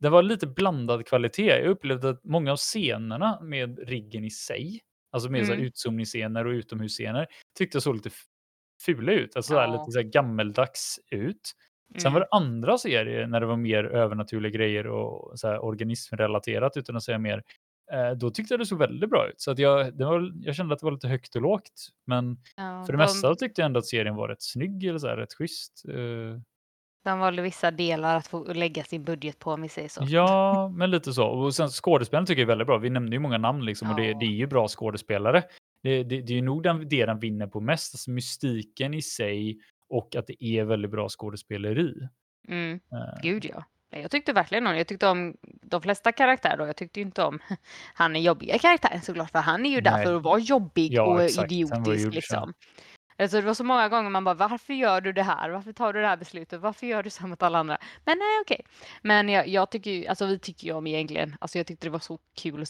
[0.00, 1.46] den var lite blandad kvalitet.
[1.46, 4.80] Jag upplevde att många av scenerna med riggen i sig,
[5.12, 5.58] alltså med Mm.
[5.60, 7.26] utzoomningsscener och utomhusscener,
[7.58, 8.10] tyckte jag såg lite
[8.82, 9.36] fula ut.
[9.36, 9.66] Alltså Ja.
[9.86, 11.52] lite så gammeldags ut.
[11.98, 12.28] Sen var Mm.
[12.30, 17.18] det andra serier när det var mer övernaturliga grejer och så organismrelaterat utan att säga
[17.18, 17.42] mer.
[17.92, 19.40] Eh, då tyckte jag det såg väldigt bra ut.
[19.40, 21.88] Så att jag, det var, jag kände att det var lite högt och lågt.
[22.06, 24.98] Men Ja, för det de, mesta tyckte jag ändå att serien var rätt snygg eller
[24.98, 25.84] så här, rätt schysst.
[25.88, 26.40] Eh,
[27.04, 30.04] de valde vissa delar att få lägga sin budget på om vi säger så.
[30.06, 31.26] ja, men lite så.
[31.26, 32.78] Och sen skådespelaren tycker jag är väldigt bra.
[32.78, 34.18] Vi nämnde ju många namn liksom och det, Ja.
[34.18, 35.42] det är ju bra skådespelare.
[35.82, 37.94] Det, det, det är ju nog den, det den vinner på mest.
[37.94, 41.94] Alltså mystiken i sig och att det är väldigt bra skådespeleri.
[42.48, 42.80] Mm.
[42.92, 43.64] Eh, Gud ja.
[43.90, 47.38] Jag tyckte verkligen om Jag tyckte om de flesta karaktärer och jag tyckte inte om
[47.94, 50.04] han är jobbiga karaktären såklart för han är ju där Nej.
[50.06, 51.52] för att vara jobbig Ja, och exakt.
[51.52, 52.54] Idiotisk liksom.
[53.18, 55.50] Alltså det var så många gånger man bara varför gör du det här?
[55.50, 56.60] Varför tar du det här beslutet?
[56.60, 57.78] Varför gör du så mot alla andra?
[58.04, 58.60] Men nej okej.
[59.02, 61.90] Men jag, jag tycker ju, alltså vi tycker ju om egentligen, alltså jag tyckte det
[61.90, 62.68] var så kul att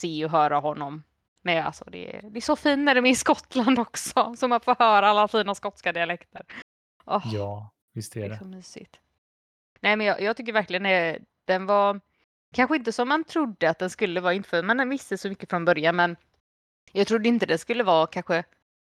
[0.00, 1.02] se och höra honom.
[1.42, 4.48] Men alltså det, är- det är så fint när de är i Skottland också, så
[4.48, 6.42] man får höra alla fina skotska dialekter.
[7.06, 7.26] Åh.
[7.32, 8.38] Ja, visst är Det är det.
[8.38, 8.96] så mysigt.
[9.82, 12.00] Nej, men jag, jag tycker verkligen det, den var
[12.52, 14.62] kanske inte som man trodde att den skulle vara inför.
[14.62, 16.16] Man visste så mycket från början, men
[16.92, 18.44] jag trodde inte det skulle vara kanske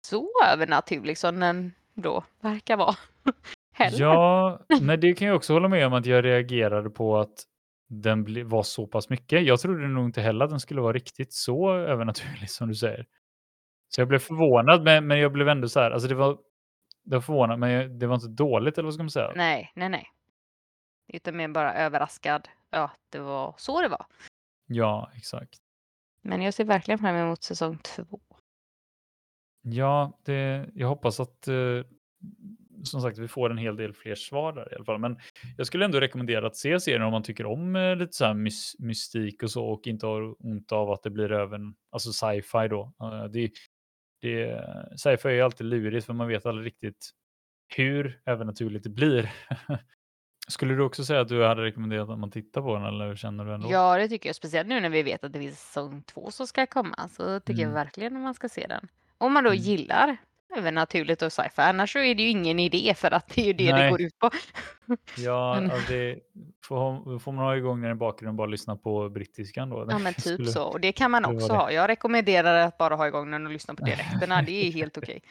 [0.06, 2.94] så övernaturlig som den då verkar vara.
[3.74, 4.00] Heller.
[4.00, 7.44] Ja, nej, det kan jag också hålla med om att jag reagerade på att
[7.88, 9.46] den var så pass mycket.
[9.46, 13.06] Jag trodde nog inte heller att den skulle vara riktigt så övernaturlig som du säger.
[13.88, 16.38] Så jag blev förvånad, men, men jag blev ändå så här, alltså det var,
[17.04, 19.32] det var förvånad, men det var inte dåligt eller vad ska man säga?
[19.36, 20.06] Nej, nej, nej.
[21.08, 22.48] Utan mer bara överraskad.
[22.70, 24.06] Ja, det var så det var.
[24.66, 25.58] Ja, exakt.
[26.22, 28.20] Men jag ser verkligen fram emot säsong två.
[29.62, 31.84] Ja, det, jag hoppas att eh,
[32.84, 34.98] som sagt vi får en hel del fler svar där i alla fall.
[34.98, 35.18] Men
[35.56, 38.34] jag skulle ändå rekommendera att se serien om man tycker om eh, lite så här
[38.34, 42.68] mys mystik och så och inte har ont av att det blir även alltså sci-fi
[42.68, 42.92] då.
[43.02, 43.50] Eh, det,
[44.20, 44.64] det,
[44.96, 47.10] sci-fi är ju alltid lurigt för man vet aldrig riktigt
[47.76, 49.32] hur äventyrligt det blir.
[50.52, 53.16] Skulle du också säga att du hade rekommenderat att man tittar på den eller hur
[53.16, 53.68] känner du ändå?
[53.72, 54.36] Ja, det tycker jag.
[54.36, 57.08] Speciellt nu när vi vet att det finns säsong två som ska komma.
[57.08, 57.74] Så tycker jag Mm.
[57.74, 58.88] verkligen att man ska se den.
[59.18, 59.62] Om man då Mm.
[59.62, 60.16] gillar
[60.56, 61.62] även naturligt och sci-fi.
[61.62, 63.90] Annars så är det ju ingen idé för att det är ju det det Nej.
[63.90, 64.30] går ut på.
[65.16, 66.18] Ja, Men- alltså det
[66.64, 69.86] får, man ha igång den i bakgrunden och bara lyssna på brittiskan då?
[69.90, 70.64] Ja men typ Skulle- så.
[70.64, 71.54] Och det kan man det också det.
[71.54, 71.70] ha.
[71.72, 74.42] Jag rekommenderar att bara ha igång den och lyssna på dialekterna.
[74.42, 75.22] Det är helt okej.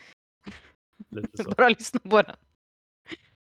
[1.44, 1.52] Så.
[1.58, 2.36] Bara lyssna på den.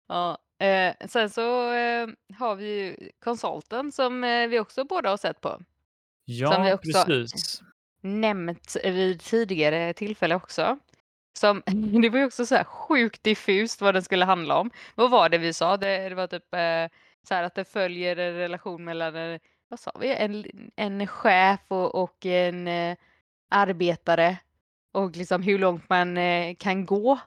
[0.07, 5.17] Ja, eh, sen så eh, har vi ju konsulten som eh, vi också båda har
[5.17, 5.61] sett på.
[6.25, 7.61] Ja, vi också- precis.
[8.01, 10.77] Nämnt vid tidigare tillfälle också.
[11.39, 11.63] Som,
[12.01, 14.71] det var ju också så här sjukt diffust vad den skulle handla om.
[14.95, 15.77] Vad var det vi sa?
[15.77, 19.91] Det, det var typ eh, så här att det följer en relation mellan vad sa
[19.99, 22.97] vi, en, en chef och, och en eh,
[23.49, 24.37] arbetare.
[24.91, 27.19] Och liksom hur långt man eh, kan gå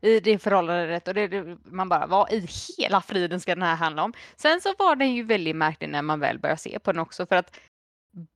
[0.00, 1.08] i det förhållandet.
[1.08, 2.46] Och det, man bara, vad i
[2.78, 4.12] hela friden ska den här handla om?
[4.36, 7.26] Sen så var den ju väldigt märklig när man väl började se på den också.
[7.26, 7.60] För att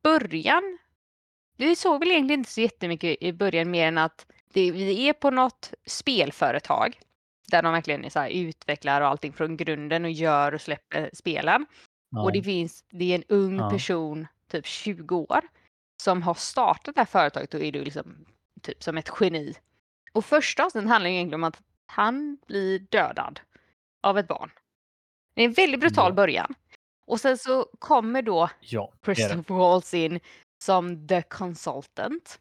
[0.02, 0.78] början,
[1.56, 5.12] vi såg väl egentligen inte så jättemycket i början mer än att det, vi är
[5.12, 6.98] på något spelföretag.
[7.50, 11.10] Där de verkligen är så här, utvecklar och allting från grunden och gör och släpper
[11.12, 11.66] spelen.
[12.10, 12.22] Ja.
[12.22, 13.70] Och det finns, det är en ung Ja.
[13.70, 15.40] person, typ 20 år,
[16.02, 18.24] som har startat det här företaget och är då liksom
[18.62, 19.54] typ som ett geni.
[20.14, 23.40] Och första avsnittet handlar egentligen om att han blir dödad
[24.02, 24.50] av ett barn.
[25.34, 26.14] Det är en väldigt brutal Ja.
[26.14, 26.54] början.
[27.06, 28.92] Och sen så kommer då ja.
[29.04, 30.20] Christopher Waltz in
[30.64, 32.40] som the consultant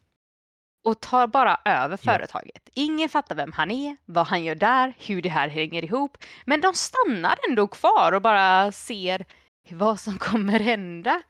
[0.85, 2.11] och tar bara över Ja.
[2.11, 2.69] företaget.
[2.73, 6.17] Ingen fattar vem han är, vad han gör där, hur det här hänger ihop.
[6.45, 9.25] Men de stannar ändå kvar och bara ser
[9.69, 11.21] vad som kommer hända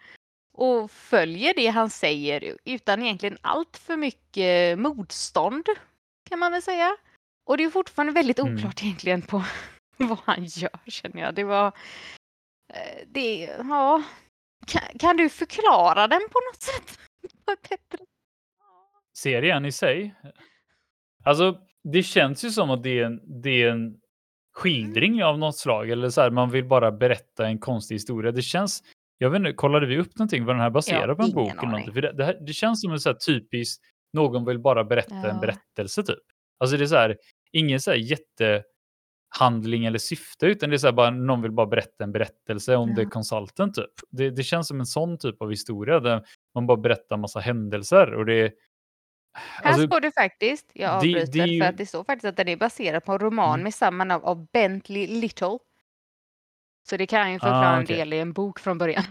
[0.58, 5.66] och följer det han säger utan egentligen allt för mycket motstånd
[6.30, 6.98] kan man väl säga.
[7.46, 8.56] Och det är fortfarande väldigt Mm.
[8.56, 9.44] oklart egentligen på
[9.98, 11.36] vad han gör känner jag.
[11.36, 11.68] Det var
[12.74, 14.04] eh, det, ja.
[14.68, 17.00] Kan, kan du förklara den på något sätt?
[17.70, 18.06] Bättre
[19.18, 20.16] serien i sig.
[21.24, 23.96] Alltså, det känns ju som att det är en, det är en
[24.54, 25.90] skildring av något slag.
[25.90, 28.32] Eller så här, man vill bara berätta en konstig historia.
[28.32, 28.84] Det känns,
[29.18, 31.52] jag vet inte, kollade vi upp någonting vad den här baserar på en bok?
[31.52, 31.94] Eller någonting?
[31.94, 33.82] För det, det, här, det känns som en så här typisk,
[34.14, 35.40] någon vill bara berätta en Ja.
[35.42, 36.20] berättelse typ.
[36.60, 37.18] Alltså det är så här,
[37.52, 41.68] ingen så här jättehandling eller syfte, utan det är så här bara någon vill bara
[41.68, 42.96] berätta en berättelse om Ja.
[42.96, 43.92] det consultant typ.
[44.10, 48.14] Det, det känns som en sån typ av historia där man bara berättar massa händelser
[48.14, 48.54] och det är
[49.36, 52.26] Här Alltså, står det faktiskt, jag det- avbryter, det ju- för att det står faktiskt
[52.26, 53.64] att den är baserad på en roman Mm.
[53.64, 55.58] med samma namn av Bentley Little.
[56.90, 57.98] Så det kan ju förklara Ah, en okej.
[57.98, 59.04] del i en bok från början.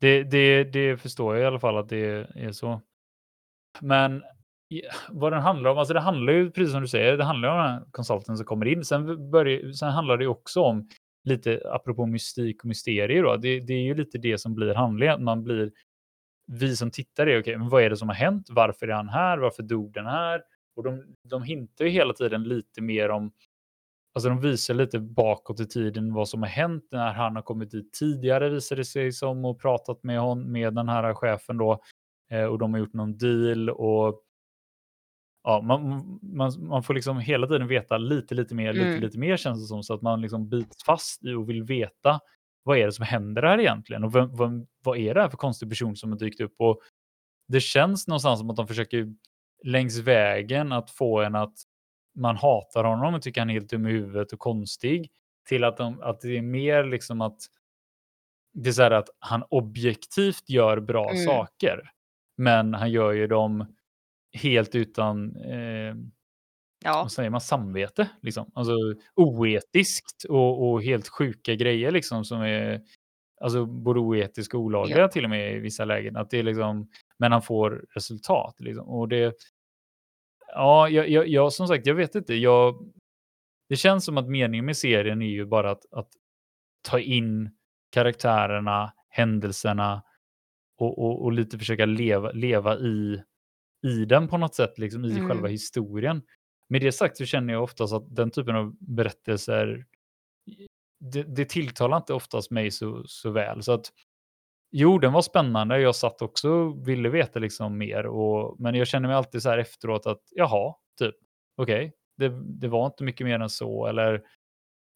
[0.00, 2.80] Det, det, det förstår jag i alla fall att det är så.
[3.80, 4.22] Men
[5.08, 7.56] vad den handlar om, alltså det handlar ju precis som du säger, det handlar om
[7.56, 8.84] den här konsulten som kommer in.
[8.84, 10.88] Sen, börjar, sen handlar det ju också om
[11.24, 13.36] lite apropå mystik och mysterier då.
[13.36, 15.24] Det, det är ju lite det som blir handlingen.
[15.24, 15.72] Man blir,
[16.46, 18.46] vi som tittar är okej, men vad är det som har hänt?
[18.50, 19.38] Varför är han här?
[19.38, 20.42] Varför dog den här?
[20.76, 23.32] Och de, de hintar ju hela tiden lite mer om
[24.12, 27.70] Alltså de visar lite bakåt i tiden vad som har hänt när han har kommit
[27.70, 31.82] dit tidigare visade det sig som och pratat med, hon, med den här chefen då.
[32.30, 34.22] Eh, och de har gjort någon deal och
[35.44, 39.00] ja, man, man, man får liksom hela tiden veta lite, lite mer, lite, Mm.
[39.00, 42.20] lite mer känns det som så att man liksom bits fast i och vill veta
[42.62, 45.36] vad är det som händer här egentligen och vem, vem, vad är det här för
[45.36, 46.80] konstig person som har dykt upp och
[47.48, 49.06] det känns någonstans som att de försöker
[49.64, 51.54] längs vägen att få en att
[52.18, 55.10] man hatar honom och tycker han är helt dum i huvudet och konstig
[55.48, 57.38] till att, de, att det är mer liksom att
[58.54, 61.24] det är så här att han objektivt gör bra Mm.
[61.24, 61.90] saker.
[62.40, 63.76] Men han gör ju dem
[64.32, 65.94] helt utan, eh,
[66.84, 68.08] Ja, vad säger man, samvete.
[68.22, 68.50] Liksom.
[68.54, 68.72] Alltså
[69.14, 72.80] oetiskt och, och helt sjuka grejer liksom som är
[73.40, 75.08] alltså både oetiska och olagliga Ja.
[75.08, 76.16] till och med i vissa lägen.
[76.16, 78.54] Att det är liksom, men han får resultat.
[78.60, 78.88] Liksom.
[78.88, 79.34] Och det,
[80.46, 82.34] ja, jag, jag, jag, som sagt, jag vet inte.
[82.34, 82.90] Jag,
[83.68, 86.08] det känns som att meningen med serien är ju bara att, att
[86.88, 87.50] ta in
[87.90, 90.02] karaktärerna, händelserna
[90.80, 93.22] och, och, och lite försöka leva, leva i,
[93.86, 95.28] i den på något sätt, liksom i Mm.
[95.28, 96.22] själva historien.
[96.68, 99.86] Med det sagt så känner jag oftast att den typen av berättelser,
[101.00, 103.62] det, det tilltalar inte oftast mig så, så väl.
[103.62, 103.92] Så att
[104.72, 105.80] Jo, den var spännande.
[105.80, 108.06] Jag satt också och ville veta liksom mer.
[108.06, 111.14] Och, men jag känner mig alltid så här efteråt att jaha, typ,
[111.56, 113.86] okej, det, det var inte mycket mer än så.
[113.86, 114.22] Eller,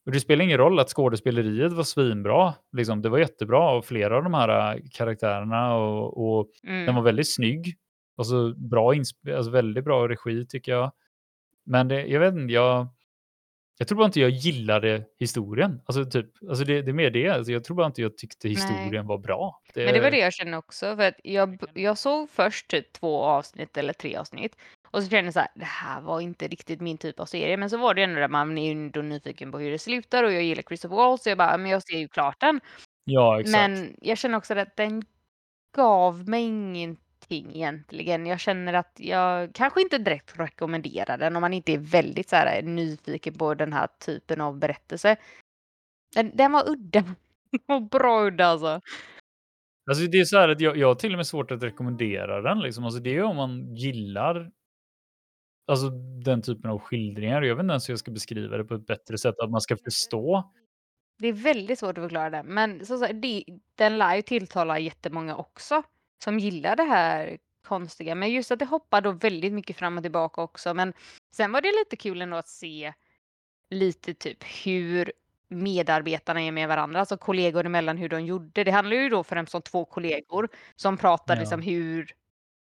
[0.06, 2.54] och det spelar ingen roll att skådespeleriet var svinbra.
[2.72, 6.86] Liksom, det var jättebra och flera av de här äh, karaktärerna och, och mm.
[6.86, 7.76] den var väldigt snygg.
[8.16, 10.92] Alltså bra alltså väldigt bra regi tycker jag.
[11.64, 12.88] Men det, jag vet inte, jag,
[13.78, 15.80] jag tror bara inte jag gillade historien.
[15.86, 17.28] Alltså, typ, alltså det, det är mer det.
[17.28, 19.60] Alltså jag tror bara inte jag tyckte historien var bra.
[19.74, 20.96] Det, Men det var det jag kände också.
[20.96, 24.56] För att jag, jag såg först typ två avsnitt eller tre avsnitt.
[24.94, 27.56] Och så kände jag så här, det här var inte riktigt min typ av serie.
[27.56, 30.24] Men så var det ändå där man är ju ändå nyfiken på hur det slutar.
[30.24, 31.22] Och jag gillar Christopher Waltz.
[31.22, 32.60] Så jag bara, men jag ser ju klart den.
[33.04, 33.52] Ja, exakt.
[33.52, 35.02] Men jag känner också att den
[35.76, 38.26] gav mig ingenting egentligen.
[38.26, 42.36] Jag känner att jag kanske inte direkt rekommenderar den om man inte är väldigt så
[42.36, 45.16] här, nyfiken på den här typen av berättelse.
[46.14, 47.04] Den, den var udda.
[47.66, 48.80] Var bra udda alltså.
[49.90, 52.40] Alltså det är så här att jag, jag har till och med svårt att rekommendera
[52.40, 52.60] den.
[52.60, 52.84] Liksom.
[52.84, 54.50] Alltså det är om man gillar
[55.66, 55.88] alltså,
[56.24, 57.42] den typen av skildringar.
[57.42, 59.34] Jag vet inte ens hur jag ska beskriva det på ett bättre sätt.
[59.38, 60.52] Att man ska förstå.
[61.18, 62.42] Det är väldigt svårt att förklara det.
[62.42, 65.82] Men så, så, det, den lär ju tilltala jättemånga också.
[66.24, 68.14] Som gillar det här konstiga.
[68.14, 70.74] Men just att det hoppar då väldigt mycket fram och tillbaka också.
[70.74, 70.92] Men
[71.32, 72.92] sen var det lite kul ändå att se
[73.70, 75.12] lite typ hur
[75.48, 78.64] medarbetarna är med varandra, alltså kollegor emellan hur de gjorde.
[78.64, 81.40] Det handlar ju då främst om två kollegor som pratar Ja.
[81.40, 82.12] liksom hur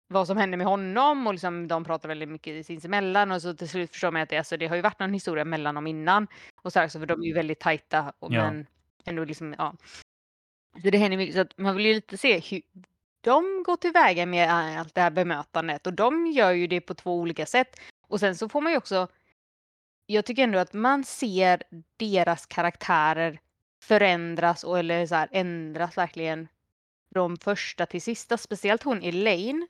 [0.09, 3.69] vad som hände med honom och liksom de pratar väldigt mycket sinsemellan och så till
[3.69, 6.27] slut förstår man att det, alltså, det har ju varit någon historia mellan dem innan
[6.63, 8.43] och så här, så för de är ju väldigt tajta och, Ja.
[8.43, 8.67] men
[9.05, 9.75] ändå liksom ja.
[10.83, 12.63] Så det händer mycket så att man vill ju lite se hur
[13.21, 16.95] de går tillväga med äh, allt det här bemötandet och de gör ju det på
[16.95, 19.09] två olika sätt och sen så får man ju också
[20.07, 21.63] jag tycker ändå att man ser
[21.97, 23.41] deras karaktärer
[23.83, 26.49] förändras och eller så här, ändras verkligen
[27.13, 28.37] från första till sista.
[28.39, 29.69] Speciellt hon Elaine.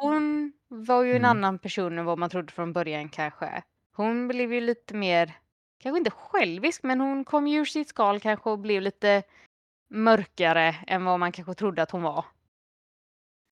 [0.00, 1.30] Hon var ju en Mm.
[1.30, 3.62] annan person än vad man trodde från början kanske.
[3.96, 5.32] Hon blev ju lite mer,
[5.78, 9.22] kanske inte självisk, men hon kom ju ur sitt skal kanske och blev lite
[9.90, 12.24] mörkare än vad man kanske trodde att hon var.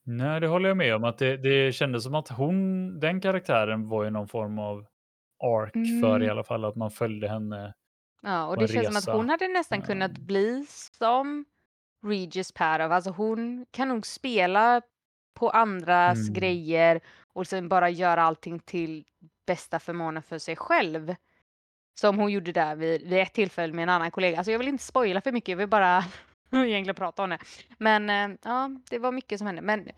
[0.05, 1.05] Nej, det håller jag med om.
[1.05, 4.87] Att det, det kändes som att hon, den karaktären var ju någon form av
[5.45, 6.31] ark för i Mm.
[6.31, 6.65] alla fall.
[6.65, 7.75] Att man följde henne.
[8.23, 9.13] Ja, och på det en känns som att resa.
[9.13, 10.27] hon hade nästan kunnat Ehm.
[10.27, 10.67] bli
[10.99, 11.45] som
[12.07, 12.93] Regis Parov.
[12.93, 14.83] Alltså hon kan nog spela
[15.35, 16.33] på andras Mm.
[16.35, 17.01] grejer
[17.33, 19.05] och sen bara göra allting till
[19.47, 21.14] bästa förmånen för sig själv.
[22.01, 24.38] Som hon gjorde där vid, vid ett tillfälle med en annan kollega.
[24.38, 26.05] Alltså jag vill inte spoila för mycket, jag vill bara
[26.53, 27.38] egentligen prata om det.
[27.79, 29.62] Men eh, ja, det var mycket som hände.
[29.62, 29.88] Men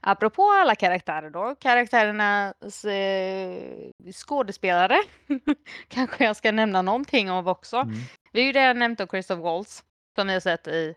[0.00, 4.96] apropå alla karaktärer då, karaktärernas eh, skådespelare
[5.88, 7.76] kanske jag ska nämna någonting av också.
[7.76, 7.94] Mm.
[8.32, 9.84] Vi har ju redan nämnt då Christoph Waltz
[10.16, 10.94] som vi har sett i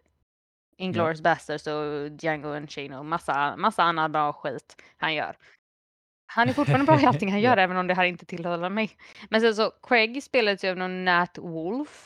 [0.77, 5.36] Inglourious Basterds och Django Unchained och massa, massa annan bra skit han gör.
[6.25, 8.91] Han är fortfarande bra i allting han gör, även om det här inte tilltalar mig.
[9.29, 12.05] Men sen så, Craig spelades ju av någon Nat Wolf.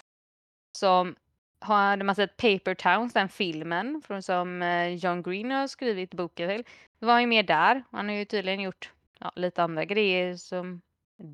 [0.78, 1.16] Som
[1.60, 6.50] hade man sett Paper Towns, den filmen från, som eh, John Green har skrivit boken
[6.50, 6.64] till.
[7.00, 7.84] Då var han ju med där.
[7.92, 10.82] Han har ju tydligen gjort ja, lite andra grejer som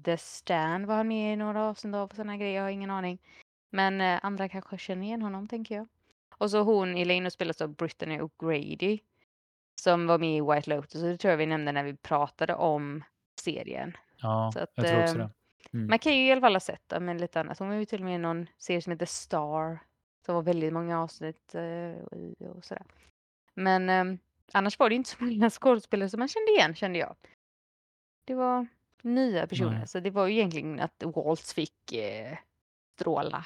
[0.05, 2.89] The Stand var han med i några avsnitt av och sådana grejer, jag har ingen
[2.89, 3.19] aning.
[3.69, 5.87] Men eh, andra kanske känner igen honom, tänker jag.
[6.43, 8.99] Och så hon, Elaine, spelas av Brittany O'Grady.
[9.81, 13.03] Som var med i White Lotus, det tror jag vi nämnde när vi pratade om
[13.41, 13.97] serien.
[14.17, 15.29] Ja, Så att, jag tror också ehm, det.
[15.77, 15.87] Mm.
[15.87, 17.59] Man kan ju i alla fall ha sett det, men lite annat.
[17.59, 19.79] Hon var ju till och med i någon serie som heter Star.
[20.25, 22.85] Som var väldigt många avsnitt eh, och sådär.
[23.53, 24.19] Men eh,
[24.51, 27.15] annars var det inte så många skådespelare som man kände igen, kände jag.
[28.25, 28.67] Det var
[29.01, 29.87] nya personer, Nej.
[29.87, 32.37] så det var ju egentligen att Waltz fick eh,
[32.95, 33.45] stråla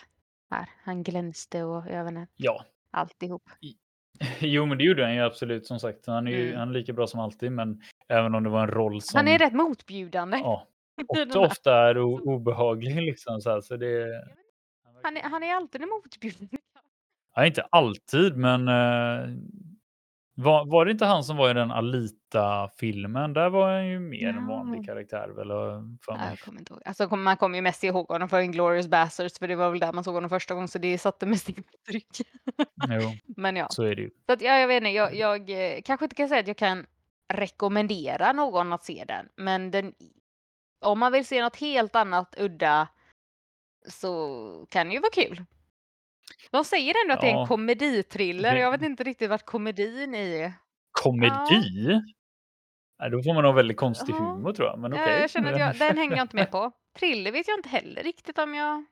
[0.51, 0.69] här.
[0.83, 3.43] Han glänste och jag vet inte, Ja, alltihop.
[4.39, 6.07] jo men det gjorde han ju absolut som sagt.
[6.07, 6.59] Han är ju Mm.
[6.59, 9.27] han är lika bra som alltid men även om det var en roll som Han
[9.27, 10.37] är rätt motbjudande.
[10.37, 10.67] ja,
[11.15, 11.37] här.
[11.37, 13.41] ofta är obehaglig liksom.
[13.41, 14.23] Så, här, så det,
[15.03, 16.57] Han är, han är alltid en motbjudande.
[17.35, 19.35] ja, inte alltid men eh,
[20.39, 23.33] var, var det inte han som var i den Alita-filmen?
[23.33, 25.47] Där var han ju mer en vanlig karaktär väl?
[25.47, 26.81] Nej, jag kommer inte ihåg.
[26.85, 29.93] Alltså, man kommer ju mest ihåg honom för Inglourious Basterds för det var väl där
[29.93, 32.07] man såg honom första gången så det satte mest intryck.
[32.87, 34.09] Jo, Men ja, så är det ju.
[34.25, 36.57] så att, ja jag vet inte, jag, jag eh, kanske inte kan säga att jag
[36.57, 36.85] kan
[37.33, 39.93] rekommendera någon att se den, men den,
[40.81, 42.87] om man vill se något helt annat udda
[43.87, 45.45] så kan det ju vara kul.
[46.51, 47.47] De säger ändå att det är en Ja.
[47.47, 48.53] komeditriller.
[48.53, 50.53] Det- Jag vet inte riktigt vart komedin är.
[50.91, 52.01] Komedi?
[52.99, 54.17] Nej, då får man nog väldigt konstig Ja.
[54.19, 54.79] humor tror jag.
[54.79, 55.21] Men Ja, okej.
[55.21, 56.71] Jag känner att jag, den hänger jag inte med på.
[56.99, 58.85] Thriller vet jag inte heller riktigt om jag...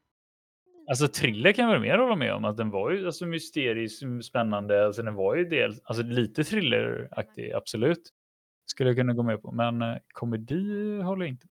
[0.89, 4.03] Alltså thriller kan jag väl mer hålla med om att den var ju alltså mysterisk,
[4.24, 4.86] spännande.
[4.86, 8.10] Alltså den var ju del, alltså lite thrilleraktig, absolut.
[8.66, 9.51] Skulle jag kunna gå med på.
[9.51, 11.47] Men eh, komedi håller jag inte.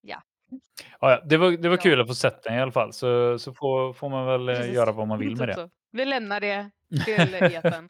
[0.00, 0.22] Ja.
[1.00, 2.92] Ja, det var, det var kul att få sett den i alla fall.
[2.92, 4.74] Så, så får, får man väl eh, Precis.
[4.74, 5.70] göra vad man vill med det.
[5.92, 6.70] Vi lämnar det
[7.04, 7.88] till etern.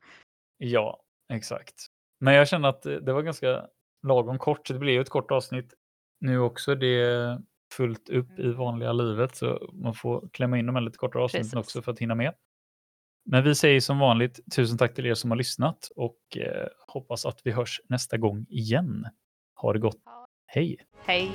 [0.58, 1.00] Ja,
[1.32, 1.86] exakt.
[2.20, 3.66] Men jag känner att det var ganska
[4.06, 4.68] lagom kort.
[4.68, 5.74] Det blev ju ett kort avsnitt
[6.20, 6.74] nu också.
[6.74, 7.38] Det är
[7.74, 8.56] fullt upp i Mm.
[8.56, 11.58] vanliga livet så man får klämma in de här lite kortare avsnitten Precis.
[11.58, 12.34] också för att hinna med.
[13.30, 17.26] Men vi säger som vanligt tusen tack till er som har lyssnat och eh, hoppas
[17.26, 19.06] att vi hörs nästa gång igen.
[19.54, 19.96] Ha det gott.
[20.46, 20.76] Hej!
[21.06, 21.32] Hej!